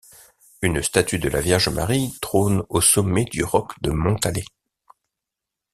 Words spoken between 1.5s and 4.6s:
Marie trône au sommet du roc de Montalet.